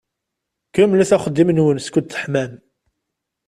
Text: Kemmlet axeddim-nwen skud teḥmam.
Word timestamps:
Kemmlet 0.73 1.11
axeddim-nwen 1.15 1.79
skud 1.85 2.05
teḥmam. 2.07 2.51